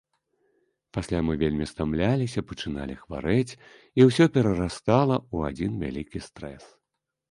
[0.97, 3.57] Пасля мы вельмі стамляліся, пачыналі хварэць,
[4.01, 6.63] і ўсё перарастала ў адзін вялікі стрэс.